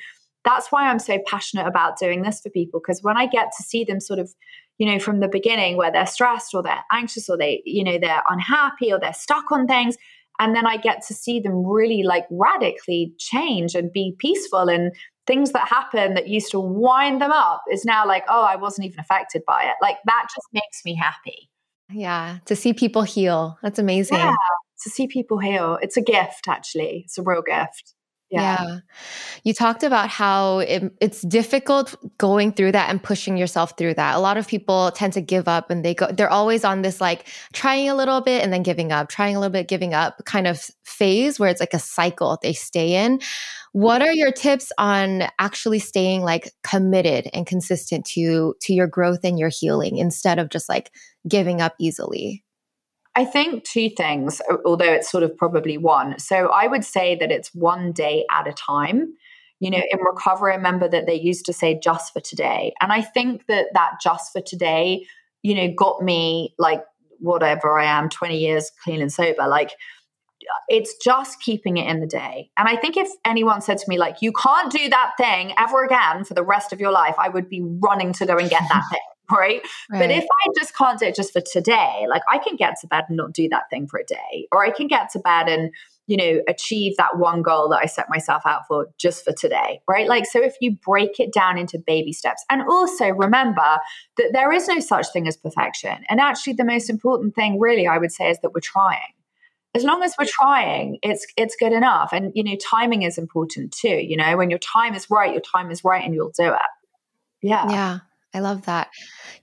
[0.45, 2.81] that's why I'm so passionate about doing this for people.
[2.81, 4.33] Because when I get to see them sort of,
[4.79, 7.99] you know, from the beginning where they're stressed or they're anxious or they, you know,
[7.99, 9.97] they're unhappy or they're stuck on things
[10.39, 14.93] and then I get to see them really like radically change and be peaceful and
[15.27, 18.87] things that happen that used to wind them up is now like, oh, I wasn't
[18.87, 19.75] even affected by it.
[19.81, 21.49] Like that just makes me happy.
[21.91, 22.39] Yeah.
[22.47, 23.59] To see people heal.
[23.63, 24.19] That's amazing.
[24.19, 24.35] Yeah.
[24.83, 25.79] To see people heal.
[25.81, 27.03] It's a gift, actually.
[27.05, 27.95] It's a real gift.
[28.33, 28.57] Yeah.
[28.65, 28.79] yeah.
[29.45, 34.17] You talked about how it, it's difficult going through that and pushing yourself through that.
[34.17, 37.01] A lot of people tend to give up and they go, they're always on this
[37.01, 40.25] like trying a little bit and then giving up, trying a little bit, giving up
[40.25, 43.21] kind of phase where it's like a cycle they stay in.
[43.73, 49.21] What are your tips on actually staying like committed and consistent to, to your growth
[49.25, 50.91] and your healing instead of just like
[51.29, 52.45] giving up easily?
[53.15, 56.19] I think two things, although it's sort of probably one.
[56.19, 59.15] So I would say that it's one day at a time.
[59.61, 62.73] You know, in recovery, remember that they used to say just for today.
[62.81, 65.07] And I think that that just for today,
[65.43, 66.83] you know, got me like
[67.21, 69.47] whatever I am, 20 years clean and sober.
[69.47, 72.51] Like, uh, it's just keeping it in the day.
[72.59, 75.85] And I think if anyone said to me, like, you can't do that thing ever
[75.85, 78.63] again for the rest of your life, I would be running to go and get
[78.69, 79.01] that thing
[79.33, 79.63] right?
[79.91, 79.99] right?
[79.99, 82.87] But if I just can't do it just for today, like I can get to
[82.87, 85.49] bed and not do that thing for a day, or I can get to bed
[85.49, 85.73] and
[86.07, 89.81] you know, achieve that one goal that I set myself out for just for today,
[89.89, 90.09] right?
[90.09, 93.79] Like, so if you break it down into baby steps, and also remember
[94.17, 96.05] that there is no such thing as perfection.
[96.09, 99.15] And actually, the most important thing, really, I would say, is that we're trying.
[99.75, 102.11] As long as we're trying, it's it's good enough.
[102.13, 103.89] And you know, timing is important too.
[103.89, 106.61] You know, when your time is right, your time is right, and you'll do it.
[107.41, 107.71] Yeah.
[107.71, 107.99] Yeah.
[108.35, 108.91] I love that.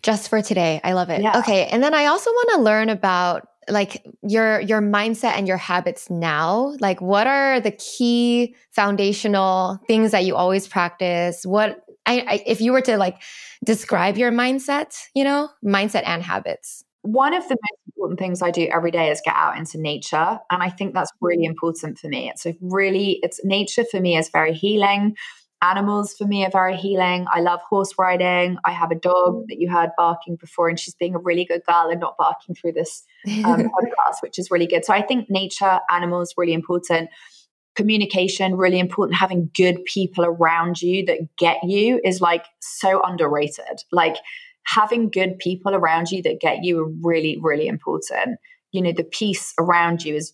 [0.01, 0.79] Just for today.
[0.83, 1.21] I love it.
[1.21, 1.39] Yeah.
[1.39, 1.65] Okay.
[1.67, 6.09] And then I also want to learn about like your your mindset and your habits
[6.09, 12.43] now like what are the key foundational things that you always practice what I, I,
[12.47, 13.21] if you were to like
[13.63, 18.51] describe your mindset you know mindset and habits one of the most important things I
[18.51, 20.39] do every day is get out into nature.
[20.51, 22.29] And I think that's really important for me.
[22.29, 25.15] It's a really, it's nature for me is very healing.
[25.61, 27.25] Animals for me are very healing.
[27.33, 28.57] I love horse riding.
[28.63, 29.45] I have a dog mm.
[29.49, 32.55] that you heard barking before, and she's being a really good girl and not barking
[32.55, 33.03] through this
[33.43, 34.85] um, podcast, which is really good.
[34.85, 37.09] So I think nature, animals, really important.
[37.75, 39.17] Communication, really important.
[39.17, 43.83] Having good people around you that get you is like so underrated.
[43.91, 44.15] Like
[44.65, 48.39] having good people around you that get you are really, really important.
[48.71, 50.33] You know, the peace around you is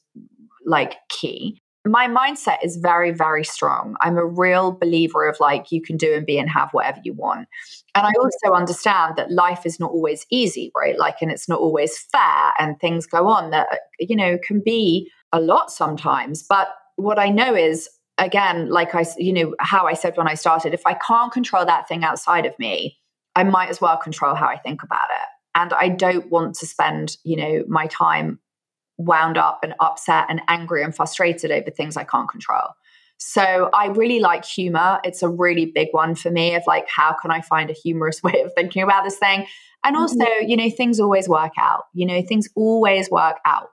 [0.65, 3.95] like key my mindset is very, very strong.
[4.01, 7.13] I'm a real believer of like, you can do and be and have whatever you
[7.13, 7.47] want.
[7.93, 10.97] And I also understand that life is not always easy, right?
[10.97, 13.67] Like, and it's not always fair, and things go on that,
[13.99, 16.43] you know, can be a lot sometimes.
[16.43, 20.35] But what I know is, again, like I, you know, how I said when I
[20.35, 22.97] started, if I can't control that thing outside of me,
[23.35, 25.27] I might as well control how I think about it.
[25.55, 28.39] And I don't want to spend, you know, my time
[28.97, 32.69] wound up and upset and angry and frustrated over things I can't control.
[33.17, 34.99] So I really like humor.
[35.03, 38.21] It's a really big one for me of like, how can I find a humorous
[38.23, 39.45] way of thinking about this thing?
[39.83, 40.49] And also, mm-hmm.
[40.49, 41.83] you know, things always work out.
[41.93, 43.69] You know, things always work out.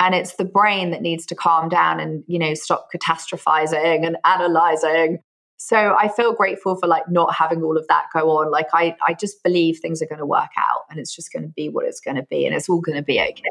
[0.00, 4.16] And it's the brain that needs to calm down and, you know, stop catastrophizing and
[4.24, 5.18] analyzing.
[5.56, 8.52] So I feel grateful for like not having all of that go on.
[8.52, 11.42] Like I, I just believe things are going to work out and it's just going
[11.42, 13.42] to be what it's going to be and it's all going to be okay.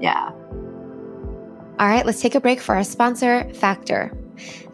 [0.00, 0.32] Yeah.
[1.78, 4.12] All right, let's take a break for our sponsor, Factor.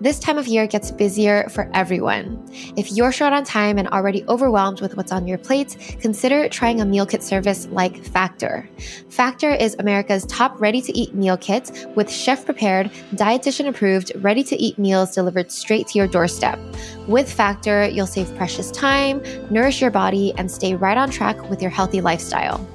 [0.00, 2.42] This time of year gets busier for everyone.
[2.76, 6.80] If you're short on time and already overwhelmed with what's on your plate, consider trying
[6.80, 8.68] a meal kit service like Factor.
[9.08, 14.44] Factor is America's top ready to eat meal kit with chef prepared, dietitian approved, ready
[14.44, 16.58] to eat meals delivered straight to your doorstep.
[17.06, 21.62] With Factor, you'll save precious time, nourish your body, and stay right on track with
[21.62, 22.66] your healthy lifestyle.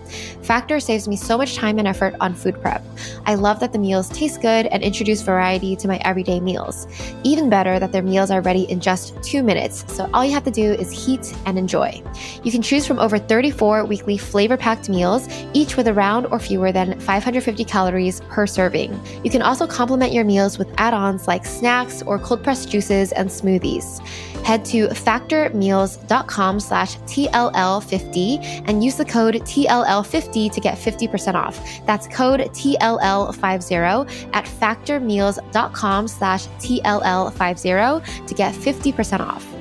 [0.41, 2.83] Factor saves me so much time and effort on food prep.
[3.25, 6.87] I love that the meals taste good and introduce variety to my everyday meals.
[7.23, 10.43] Even better that their meals are ready in just two minutes, so all you have
[10.45, 12.01] to do is heat and enjoy.
[12.43, 16.71] You can choose from over 34 weekly flavor packed meals, each with around or fewer
[16.71, 18.99] than 550 calories per serving.
[19.23, 23.11] You can also complement your meals with add ons like snacks or cold pressed juices
[23.11, 24.01] and smoothies.
[24.43, 31.59] Head to factormeals.com slash TLL50 and use the code TLL50 to get 50% off.
[31.85, 39.58] That's code TLL50 at factormeals.com slash TLL50 to get 50% off.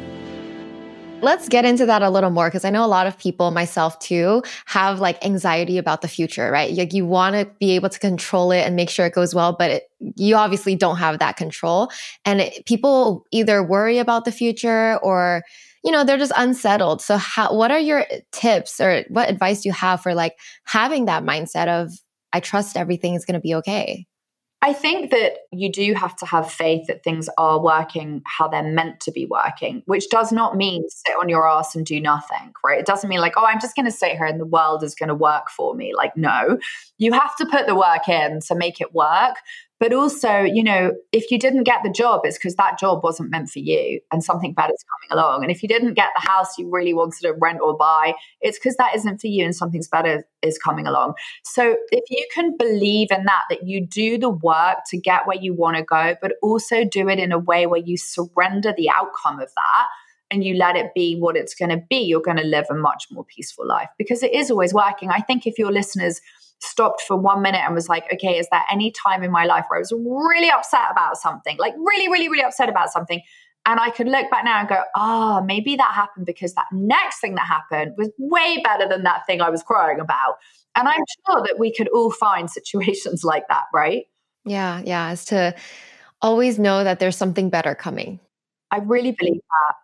[1.21, 3.99] Let's get into that a little more because I know a lot of people, myself
[3.99, 6.73] too, have like anxiety about the future, right?
[6.73, 9.53] Like you want to be able to control it and make sure it goes well,
[9.59, 11.91] but it, you obviously don't have that control.
[12.25, 15.43] And it, people either worry about the future or,
[15.83, 17.03] you know, they're just unsettled.
[17.03, 21.07] So, how, what are your tips or what advice do you have for like having
[21.07, 21.93] that mindset of,
[22.33, 24.07] I trust everything is going to be okay?
[24.61, 28.63] I think that you do have to have faith that things are working how they're
[28.63, 32.53] meant to be working, which does not mean sit on your ass and do nothing,
[32.65, 32.81] right?
[32.81, 34.97] It doesn't mean like, oh, I'm just going to sit here and the world is
[34.97, 35.95] going to work for me.
[35.95, 36.59] Like, no,
[36.99, 39.37] you have to put the work in to make it work.
[39.81, 43.31] But also, you know, if you didn't get the job, it's because that job wasn't
[43.31, 45.43] meant for you and something better is coming along.
[45.43, 48.59] And if you didn't get the house you really wanted to rent or buy, it's
[48.59, 51.15] because that isn't for you and something's better is coming along.
[51.45, 55.39] So if you can believe in that, that you do the work to get where
[55.39, 58.91] you want to go, but also do it in a way where you surrender the
[58.91, 59.87] outcome of that
[60.31, 62.75] and you let it be what it's going to be, you're going to live a
[62.75, 65.11] much more peaceful life because it is always working.
[65.11, 66.21] I think if your listeners,
[66.61, 69.65] stopped for one minute and was like, okay, is there any time in my life
[69.69, 73.21] where I was really upset about something, like really, really, really upset about something?
[73.67, 76.67] And I could look back now and go, ah, oh, maybe that happened because that
[76.73, 80.37] next thing that happened was way better than that thing I was crying about.
[80.75, 84.07] And I'm sure that we could all find situations like that, right?
[84.45, 85.13] Yeah, yeah.
[85.13, 85.55] Is to
[86.23, 88.21] always know that there's something better coming.
[88.71, 89.75] I really believe that.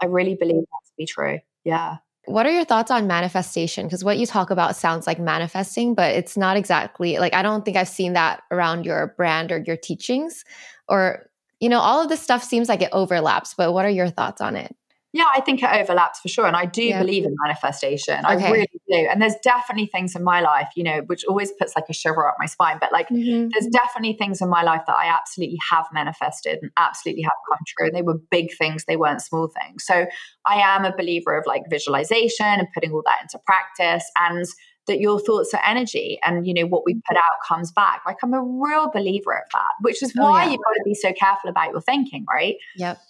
[0.00, 1.40] I really believe that to be true.
[1.64, 1.98] Yeah.
[2.26, 3.86] What are your thoughts on manifestation?
[3.86, 7.64] Because what you talk about sounds like manifesting, but it's not exactly like I don't
[7.64, 10.44] think I've seen that around your brand or your teachings.
[10.88, 11.28] Or,
[11.60, 14.40] you know, all of this stuff seems like it overlaps, but what are your thoughts
[14.40, 14.74] on it?
[15.14, 16.44] Yeah, I think it overlaps for sure.
[16.44, 16.98] And I do yeah.
[16.98, 18.26] believe in manifestation.
[18.26, 18.46] Okay.
[18.46, 19.08] I really do.
[19.08, 22.28] And there's definitely things in my life, you know, which always puts like a shiver
[22.28, 22.78] up my spine.
[22.80, 23.46] But like, mm-hmm.
[23.52, 27.58] there's definitely things in my life that I absolutely have manifested and absolutely have come
[27.64, 27.86] true.
[27.86, 29.84] And they were big things, they weren't small things.
[29.84, 30.06] So
[30.46, 34.44] I am a believer of like visualization and putting all that into practice and
[34.88, 38.18] that your thoughts are energy and you know what we put out comes back like
[38.22, 40.50] i'm a real believer of that which is oh, why oh, yeah.
[40.50, 43.00] you've got to be so careful about your thinking right yep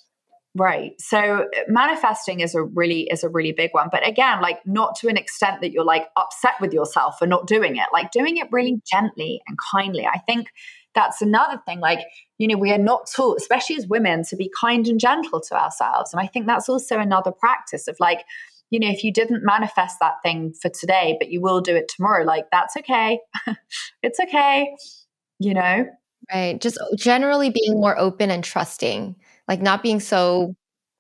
[0.57, 0.93] Right.
[1.01, 3.89] So uh, manifesting is a really is a really big one.
[3.91, 7.49] But again, like not to an extent that you're like upset with yourself for not
[7.49, 7.89] doing it.
[7.93, 10.07] Like doing it really gently and kindly.
[10.07, 10.49] I think
[10.95, 11.81] that's another thing.
[11.81, 12.07] Like,
[12.39, 15.61] you know, we are not taught, especially as women, to be kind and gentle to
[15.61, 16.13] ourselves.
[16.13, 18.25] And I think that's also another practice of like,
[18.71, 21.89] you know, if you didn't manifest that thing for today, but you will do it
[21.89, 23.19] tomorrow, like that's okay.
[24.05, 24.73] it's okay.
[25.41, 25.87] You know?
[26.33, 26.61] Right.
[26.61, 29.17] Just generally being more open and trusting
[29.49, 30.57] like not being so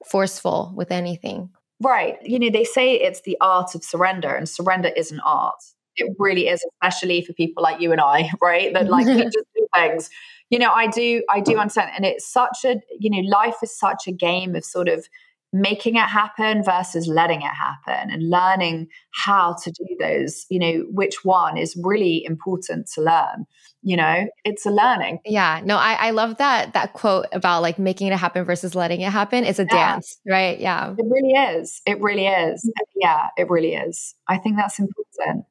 [0.07, 1.51] forceful with anything.
[1.83, 2.17] Right.
[2.23, 5.63] You know, they say it's the art of surrender, and surrender is an art.
[5.97, 8.73] It really is, especially for people like you and I, right?
[8.73, 10.11] That like we just do things.
[10.51, 11.91] You know, I do, I do understand.
[11.97, 15.09] And it's such a, you know, life is such a game of sort of
[15.55, 20.85] making it happen versus letting it happen and learning how to do those, you know,
[20.91, 23.47] which one is really important to learn.
[23.81, 25.21] You know, it's a learning.
[25.25, 25.61] Yeah.
[25.65, 29.13] No, I, I love that that quote about like making it happen versus letting it
[29.13, 29.45] happen.
[29.45, 29.93] It's a yeah.
[29.93, 30.59] dance, right?
[30.59, 30.93] Yeah.
[30.99, 31.81] It really is.
[31.87, 32.65] It really is.
[32.65, 32.99] Mm-hmm.
[33.01, 34.17] Yeah, it really is.
[34.27, 35.45] I think that's important.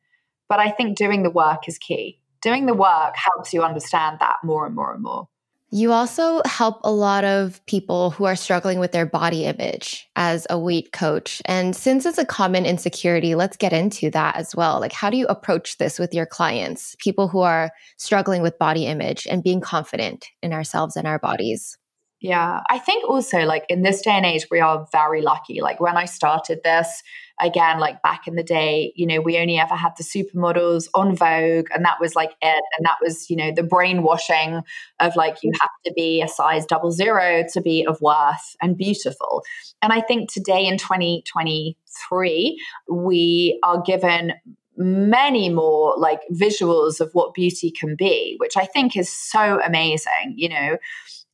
[0.50, 2.20] But I think doing the work is key.
[2.42, 5.30] Doing the work helps you understand that more and more and more.
[5.76, 10.46] You also help a lot of people who are struggling with their body image as
[10.52, 11.42] a weight coach.
[11.46, 14.80] And since it's a common insecurity, let's get into that as well.
[14.80, 18.86] Like, how do you approach this with your clients, people who are struggling with body
[18.86, 21.76] image and being confident in ourselves and our bodies?
[22.24, 25.60] Yeah, I think also like in this day and age, we are very lucky.
[25.60, 27.04] Like when I started this,
[27.42, 31.18] again, like back in the day, you know, we only ever had the supermodels on
[31.18, 32.64] Vogue, and that was like it.
[32.78, 34.62] And that was, you know, the brainwashing
[35.02, 38.78] of like you have to be a size double zero to be of worth and
[38.78, 39.44] beautiful.
[39.82, 44.32] And I think today in 2023, we are given
[44.78, 50.36] many more like visuals of what beauty can be, which I think is so amazing,
[50.38, 50.78] you know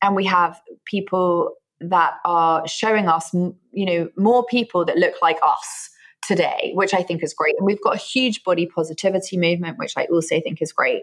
[0.02, 5.38] and we have people that are showing us you know more people that look like
[5.42, 5.90] us
[6.26, 7.54] today which i think is great.
[7.58, 11.02] And we've got a huge body positivity movement which i also think is great.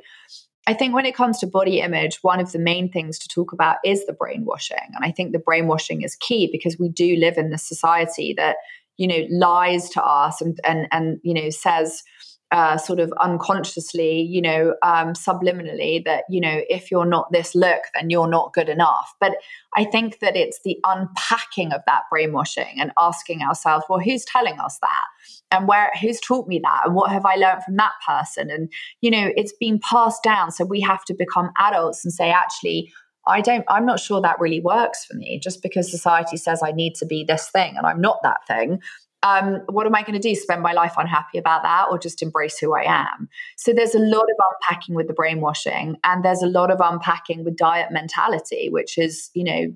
[0.69, 3.53] I think when it comes to body image one of the main things to talk
[3.53, 4.89] about is the brainwashing.
[4.93, 8.57] And i think the brainwashing is key because we do live in this society that
[8.97, 12.03] you know lies to us and and and you know says
[12.51, 17.53] uh, sort of unconsciously, you know, um, subliminally that, you know, if you're not this
[17.53, 19.13] look, then you're not good enough.
[19.19, 19.33] But
[19.75, 24.59] I think that it's the unpacking of that brainwashing and asking ourselves, well, who's telling
[24.59, 25.05] us that?
[25.51, 26.83] And where, who's taught me that?
[26.85, 28.49] And what have I learned from that person?
[28.49, 30.51] And, you know, it's been passed down.
[30.51, 32.93] So we have to become adults and say, actually,
[33.27, 36.71] I don't, I'm not sure that really works for me just because society says I
[36.71, 38.79] need to be this thing and I'm not that thing
[39.23, 40.35] um, what am I going to do?
[40.35, 43.29] Spend my life unhappy about that or just embrace who I am?
[43.57, 47.43] So there's a lot of unpacking with the brainwashing and there's a lot of unpacking
[47.43, 49.75] with diet mentality, which is, you know,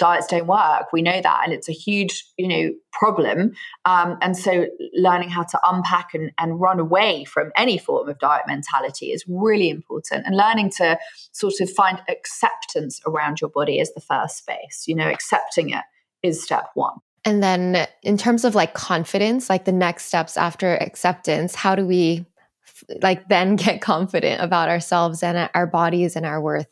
[0.00, 0.92] diets don't work.
[0.92, 1.42] We know that.
[1.44, 3.52] And it's a huge, you know, problem.
[3.84, 8.18] Um, and so learning how to unpack and, and run away from any form of
[8.18, 10.26] diet mentality is really important.
[10.26, 10.98] And learning to
[11.32, 14.84] sort of find acceptance around your body is the first space.
[14.86, 15.84] You know, accepting it
[16.22, 16.96] is step one.
[17.24, 21.86] And then in terms of like confidence, like the next steps after acceptance, how do
[21.86, 22.24] we
[23.02, 26.68] like then get confident about ourselves and our bodies and our worth?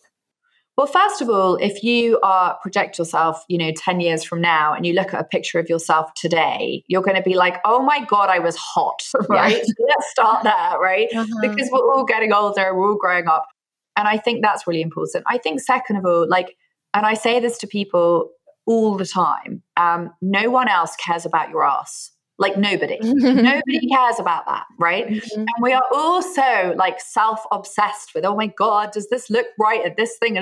[0.79, 4.73] Well, first of all, if you are project yourself, you know, 10 years from now
[4.73, 7.83] and you look at a picture of yourself today, you're going to be like, oh
[7.83, 9.57] my God, I was hot, right?
[9.57, 9.63] Yeah.
[9.65, 11.09] So let's start there, right?
[11.13, 11.27] Uh-huh.
[11.43, 13.49] Because we're all getting older, we're all growing up.
[13.97, 15.25] And I think that's really important.
[15.27, 16.57] I think, second of all, like,
[16.95, 18.31] and I say this to people
[18.69, 19.63] all the time.
[19.79, 22.13] Um, no one else cares about your ass.
[22.41, 22.99] Like nobody.
[23.01, 25.09] nobody cares about that, right?
[25.09, 25.41] Mm-hmm.
[25.41, 29.85] And we are also like self obsessed with, oh my God, does this look right
[29.85, 30.39] at this thing?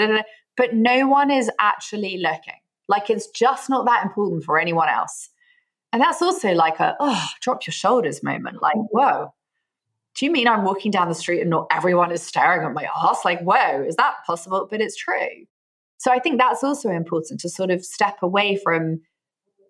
[0.56, 2.60] But no one is actually looking.
[2.88, 5.30] Like it's just not that important for anyone else.
[5.92, 8.60] And that's also like a, oh, drop your shoulders moment.
[8.60, 9.32] Like, whoa,
[10.16, 12.88] do you mean I'm walking down the street and not everyone is staring at my
[13.04, 13.24] ass?
[13.24, 14.66] Like, whoa, is that possible?
[14.68, 15.46] But it's true.
[16.06, 19.00] So I think that's also important to sort of step away from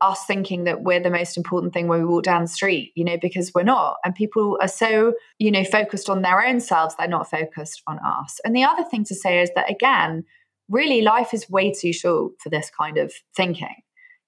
[0.02, 3.04] us thinking that we're the most important thing when we walk down the street, you
[3.06, 3.96] know, because we're not.
[4.04, 7.98] And people are so, you know, focused on their own selves, they're not focused on
[8.00, 8.38] us.
[8.44, 10.24] And the other thing to say is that, again,
[10.68, 13.74] really life is way too short for this kind of thinking.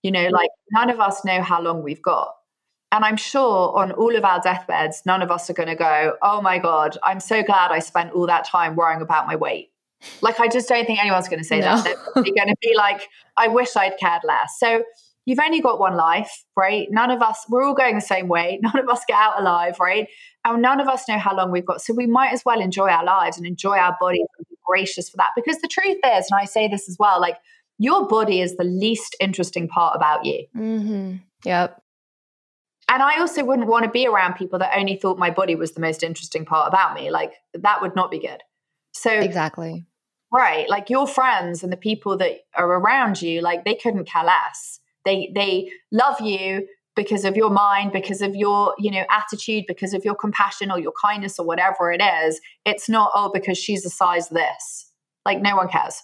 [0.03, 2.33] You know, like none of us know how long we've got.
[2.91, 6.15] And I'm sure on all of our deathbeds, none of us are going to go,
[6.23, 9.73] oh my God, I'm so glad I spent all that time worrying about my weight.
[10.21, 11.77] Like, I just don't think anyone's going to say no.
[11.77, 11.97] that.
[12.15, 14.57] They're going to be like, I wish I'd cared less.
[14.59, 14.85] So,
[15.27, 16.89] you've only got one life, right?
[16.91, 18.59] None of us, we're all going the same way.
[18.63, 20.09] None of us get out alive, right?
[20.45, 21.83] And none of us know how long we've got.
[21.83, 25.09] So, we might as well enjoy our lives and enjoy our bodies and be gracious
[25.09, 25.31] for that.
[25.37, 27.37] Because the truth is, and I say this as well, like,
[27.79, 30.47] your body is the least interesting part about you.
[30.57, 31.17] Mm-hmm.
[31.45, 31.81] Yep.
[32.89, 35.73] And I also wouldn't want to be around people that only thought my body was
[35.73, 37.11] the most interesting part about me.
[37.11, 38.43] Like that would not be good.
[38.99, 39.85] So Exactly.
[40.31, 40.69] Right.
[40.69, 44.81] Like your friends and the people that are around you, like they couldn't care less.
[45.05, 49.95] They they love you because of your mind, because of your, you know, attitude, because
[49.95, 52.41] of your compassion or your kindness or whatever it is.
[52.67, 54.91] It's not, oh, because she's a size this.
[55.25, 56.03] Like no one cares.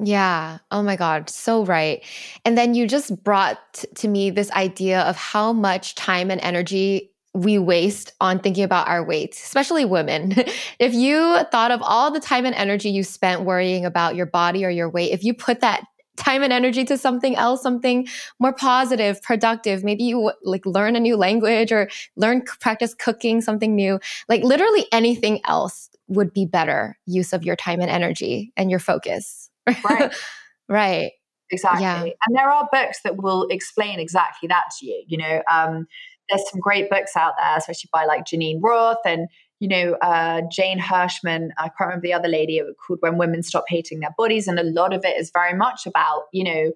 [0.00, 0.58] Yeah.
[0.70, 1.30] Oh my God.
[1.30, 2.04] So right.
[2.44, 7.13] And then you just brought to me this idea of how much time and energy
[7.34, 10.34] we waste on thinking about our weight, especially women.
[10.78, 14.64] if you thought of all the time and energy you spent worrying about your body
[14.64, 15.84] or your weight, if you put that
[16.16, 18.06] time and energy to something else, something
[18.38, 23.74] more positive, productive, maybe you like learn a new language or learn practice cooking something
[23.74, 28.70] new, like literally anything else would be better use of your time and energy and
[28.70, 29.50] your focus.
[29.66, 30.14] Right.
[30.68, 31.12] right.
[31.50, 31.82] Exactly.
[31.82, 32.02] Yeah.
[32.02, 35.04] And there are books that will explain exactly that to you.
[35.06, 35.86] You know, um,
[36.28, 39.28] there's some great books out there, especially by like Geneen Roth and
[39.60, 41.50] you know uh, Jane Hirschmann.
[41.58, 44.58] I can't remember the other lady it called "When Women Stop Hating Their Bodies," and
[44.58, 46.72] a lot of it is very much about you know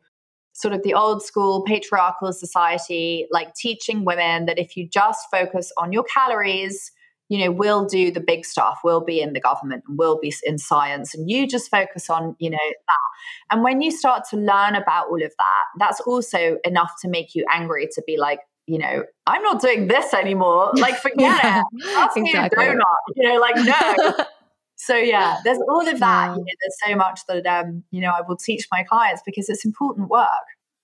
[0.53, 5.73] sort of the old school patriarchal society, like teaching women that if you just focus
[5.79, 6.91] on your calories
[7.29, 8.81] you know, we'll do the big stuff.
[8.83, 11.15] We'll be in the government and we'll be in science.
[11.15, 13.55] And you just focus on, you know, that.
[13.55, 17.35] And when you start to learn about all of that, that's also enough to make
[17.35, 20.73] you angry to be like, you know, I'm not doing this anymore.
[20.77, 21.87] Like, forget yeah, it.
[21.97, 22.59] Ask exactly.
[22.59, 22.85] me a donut.
[23.17, 24.25] You know, like, no.
[24.77, 26.27] so yeah, there's all of that.
[26.27, 26.35] Yeah.
[26.35, 29.49] You know, there's so much that um, you know, I will teach my clients because
[29.49, 30.29] it's important work.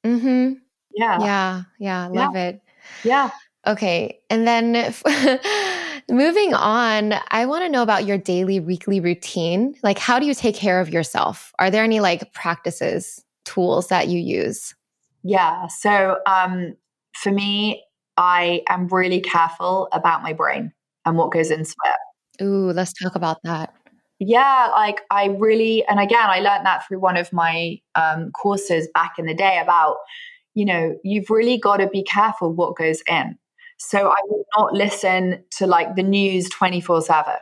[0.05, 0.55] Mm-hmm.
[0.95, 1.20] Yeah.
[1.20, 1.62] Yeah.
[1.78, 2.07] Yeah.
[2.09, 2.49] Love yeah.
[2.49, 2.62] it.
[3.05, 3.30] Yeah.
[3.66, 4.18] Okay.
[4.30, 4.95] And then
[6.11, 9.74] moving on, I want to know about your daily, weekly routine.
[9.82, 11.53] Like, how do you take care of yourself?
[11.59, 14.74] Are there any like practices, tools that you use?
[15.22, 15.68] Yeah.
[15.68, 16.76] So, um,
[17.14, 17.84] for me,
[18.16, 20.72] I am really careful about my brain
[21.04, 22.44] and what goes into it.
[22.44, 23.72] Ooh, let's talk about that.
[24.20, 28.88] Yeah, like I really, and again, I learned that through one of my um, courses
[28.94, 29.96] back in the day about,
[30.54, 33.38] you know, you've really got to be careful what goes in
[33.78, 37.34] so I will not listen to like the news 24 7,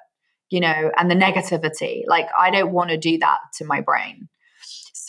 [0.50, 2.02] you know, and the negativity.
[2.06, 4.28] Like I don't want to do that to my brain.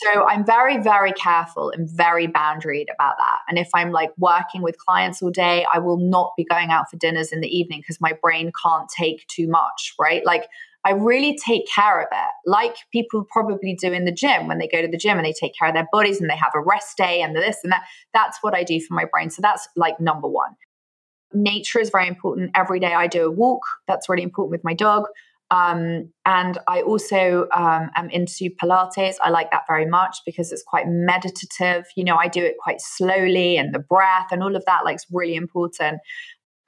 [0.04, 3.38] So I'm very, very careful and very boundaried about that.
[3.48, 6.90] And if I'm like working with clients all day, I will not be going out
[6.90, 10.24] for dinners in the evening because my brain can't take too much, right?
[10.26, 10.46] Like
[10.84, 14.68] I really take care of it, like people probably do in the gym when they
[14.68, 16.60] go to the gym and they take care of their bodies and they have a
[16.60, 17.84] rest day and this and that.
[18.12, 19.30] That's what I do for my brain.
[19.30, 20.54] So that's like number one
[21.34, 22.50] nature is very important.
[22.54, 23.62] Every day I do a walk.
[23.88, 25.04] That's really important with my dog.
[25.54, 29.14] Um, and I also um, am into Pilates.
[29.22, 31.84] I like that very much because it's quite meditative.
[31.96, 34.96] You know, I do it quite slowly and the breath and all of that like
[34.96, 36.00] is really important.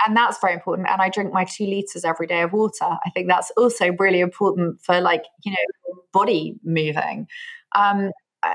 [0.07, 0.89] And that's very important.
[0.89, 2.85] And I drink my two liters every day of water.
[2.85, 7.27] I think that's also really important for like, you know, body moving.
[7.75, 8.13] Um,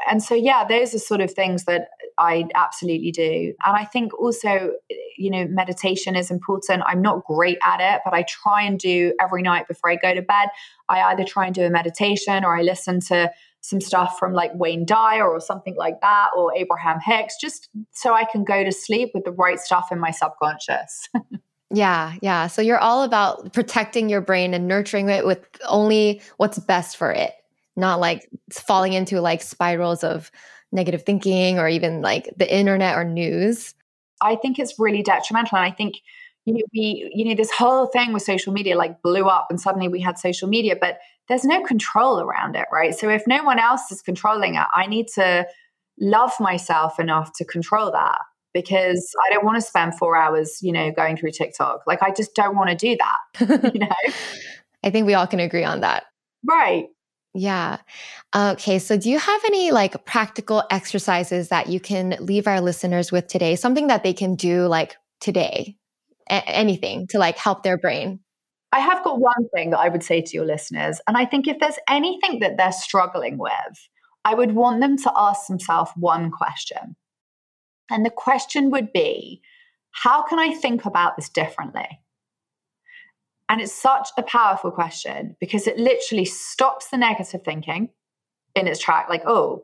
[0.09, 4.13] and so yeah those are sort of things that i absolutely do and i think
[4.19, 4.71] also
[5.17, 9.13] you know meditation is important i'm not great at it but i try and do
[9.19, 10.49] every night before i go to bed
[10.89, 13.29] i either try and do a meditation or i listen to
[13.61, 18.13] some stuff from like Wayne Dyer or something like that, or Abraham Hicks, just so
[18.13, 21.07] I can go to sleep with the right stuff in my subconscious.
[21.71, 22.47] yeah, yeah.
[22.47, 27.11] So you're all about protecting your brain and nurturing it with only what's best for
[27.11, 27.33] it
[27.75, 30.31] not like falling into like spirals of
[30.71, 33.73] negative thinking or even like the internet or news.
[34.21, 35.57] I think it's really detrimental.
[35.57, 35.95] And I think
[36.45, 39.61] you know, we, you know, this whole thing with social media like blew up and
[39.61, 40.97] suddenly we had social media, but
[41.27, 42.95] there's no control around it, right?
[42.95, 45.45] So if no one else is controlling it, I need to
[45.99, 48.17] love myself enough to control that
[48.53, 51.81] because I don't want to spend four hours, you know, going through TikTok.
[51.85, 53.95] Like I just don't want to do that, you know?
[54.83, 56.05] I think we all can agree on that.
[56.43, 56.87] Right.
[57.33, 57.77] Yeah.
[58.35, 58.79] Okay.
[58.79, 63.27] So, do you have any like practical exercises that you can leave our listeners with
[63.27, 63.55] today?
[63.55, 65.77] Something that they can do like today,
[66.29, 68.19] A- anything to like help their brain?
[68.73, 70.99] I have got one thing that I would say to your listeners.
[71.07, 73.89] And I think if there's anything that they're struggling with,
[74.23, 76.95] I would want them to ask themselves one question.
[77.89, 79.41] And the question would be
[79.91, 82.00] how can I think about this differently?
[83.51, 87.89] And it's such a powerful question because it literally stops the negative thinking
[88.55, 89.63] in its track, like, oh.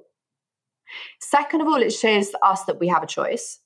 [1.22, 3.62] Second of all, it shows us that we have a choice.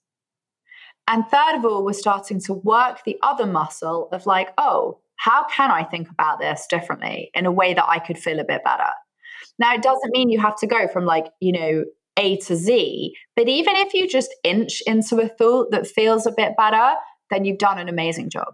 [1.07, 5.47] And third of all, we're starting to work the other muscle of like, oh, how
[5.47, 8.63] can I think about this differently in a way that I could feel a bit
[8.63, 8.91] better?
[9.57, 11.85] Now, it doesn't mean you have to go from like, you know,
[12.17, 16.31] A to Z, but even if you just inch into a thought that feels a
[16.31, 16.93] bit better,
[17.31, 18.53] then you've done an amazing job.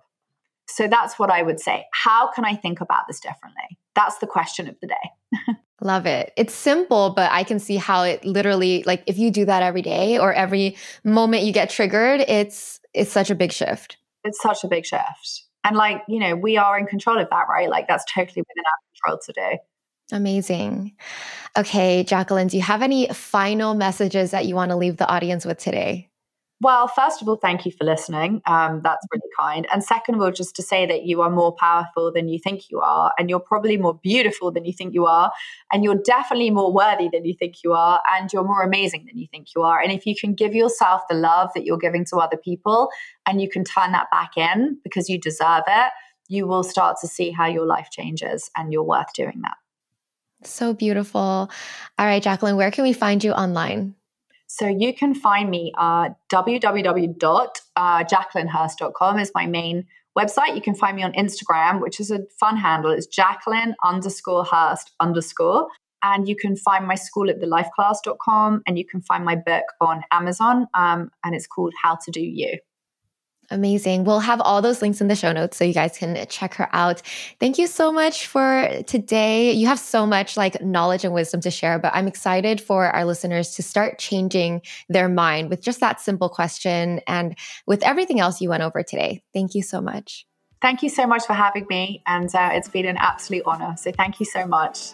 [0.69, 1.85] So that's what I would say.
[1.93, 3.77] How can I think about this differently?
[3.95, 5.55] That's the question of the day.
[5.81, 6.33] Love it.
[6.35, 9.81] It's simple, but I can see how it literally like if you do that every
[9.81, 13.97] day or every moment you get triggered, it's it's such a big shift.
[14.23, 15.43] It's such a big shift.
[15.63, 17.69] And like, you know, we are in control of that, right?
[17.69, 19.57] Like that's totally within our control to do.
[20.15, 20.93] Amazing.
[21.57, 25.45] Okay, Jacqueline, do you have any final messages that you want to leave the audience
[25.45, 26.06] with today?
[26.59, 28.41] Well, first of all, thank you for listening.
[28.47, 29.67] Um, that's really kind.
[29.71, 32.71] And second of all, just to say that you are more powerful than you think
[32.71, 35.31] you are, and you're probably more beautiful than you think you are,
[35.71, 39.19] and you're definitely more worthy than you think you are, and you're more amazing than
[39.19, 39.79] you think you are.
[39.79, 42.89] And if you can give yourself the love that you're giving to other people,
[43.27, 45.91] and you can turn that back in because you deserve it,
[46.27, 49.57] you will start to see how your life changes, and you're worth doing that.
[50.43, 51.21] So beautiful.
[51.21, 53.93] All right, Jacqueline, where can we find you online?
[54.47, 59.85] So you can find me uh, www.jacquelinehurst.com is my main
[60.17, 60.55] website.
[60.55, 62.91] You can find me on Instagram, which is a fun handle.
[62.91, 65.67] It's Jacqueline underscore Hurst underscore.
[66.03, 70.03] And you can find my school at thelifeclass.com and you can find my book on
[70.11, 70.67] Amazon.
[70.73, 72.59] Um, and it's called How to Do You.
[73.49, 74.03] Amazing.
[74.03, 76.67] We'll have all those links in the show notes so you guys can check her
[76.73, 77.01] out.
[77.39, 79.53] Thank you so much for today.
[79.53, 83.05] You have so much like knowledge and wisdom to share, but I'm excited for our
[83.05, 88.41] listeners to start changing their mind with just that simple question and with everything else
[88.41, 89.23] you went over today.
[89.33, 90.25] Thank you so much.
[90.61, 92.03] Thank you so much for having me.
[92.05, 93.75] And uh, it's been an absolute honor.
[93.77, 94.93] So thank you so much.